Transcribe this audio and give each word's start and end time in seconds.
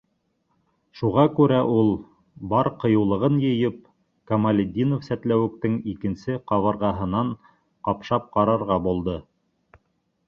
Шуға 0.99 1.25
күрә 1.39 1.57
ул, 1.73 1.91
бар 2.53 2.69
ҡыйыулығын 2.83 3.37
йыйып, 3.49 3.77
Камалетдинов-сәтләүектең 4.33 5.77
икенсе 5.95 6.41
ҡабырғаһынан 6.53 7.33
ҡапшап 7.91 8.29
ҡарарға 8.39 8.83
булды. 8.89 9.19